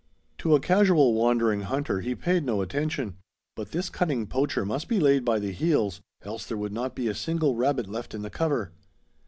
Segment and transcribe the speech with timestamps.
[0.39, 3.17] To a casual, wandering hunter he paid no attention;
[3.55, 7.07] but this cunning poacher must be laid by the heels, else there would not be
[7.07, 8.71] a single rabbit left in the cover.